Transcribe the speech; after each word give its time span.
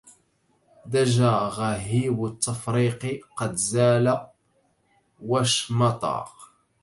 دجى 0.85 1.25
غيهب 1.57 2.25
التفريق 2.25 3.25
قد 3.37 3.55
زال 3.55 4.27
واشمطا 5.21 6.27